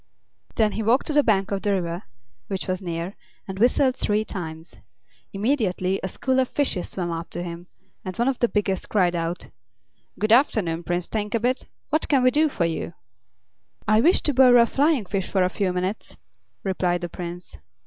[0.55, 2.01] Then he walked to the bank of the river,
[2.47, 3.15] which was near,
[3.47, 4.75] and whistled three times.
[5.31, 7.67] Immediately a school of fishes swam up to him,
[8.03, 9.49] and one of the biggest cried out:
[10.17, 12.95] "Good afternoon, Prince Thinkabit; what can we do for you?"
[13.87, 16.17] "I wish to borrow a flying fish for a few minutes,"
[16.63, 17.57] replied the Prince.